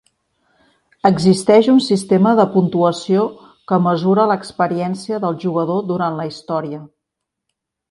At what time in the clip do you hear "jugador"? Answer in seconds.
5.47-5.87